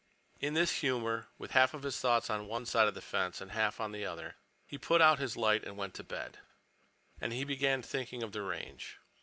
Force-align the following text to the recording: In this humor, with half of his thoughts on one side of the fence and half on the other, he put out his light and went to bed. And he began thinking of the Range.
In 0.39 0.55
this 0.55 0.77
humor, 0.77 1.27
with 1.37 1.51
half 1.51 1.75
of 1.75 1.83
his 1.83 1.99
thoughts 1.99 2.31
on 2.31 2.47
one 2.47 2.65
side 2.65 2.87
of 2.87 2.95
the 2.95 3.03
fence 3.03 3.39
and 3.39 3.51
half 3.51 3.79
on 3.79 3.91
the 3.91 4.03
other, 4.03 4.35
he 4.65 4.79
put 4.79 4.99
out 4.99 5.19
his 5.19 5.37
light 5.37 5.63
and 5.63 5.77
went 5.77 5.93
to 5.93 6.03
bed. 6.03 6.39
And 7.19 7.31
he 7.31 7.43
began 7.43 7.83
thinking 7.83 8.23
of 8.23 8.31
the 8.31 8.41
Range. 8.41 8.97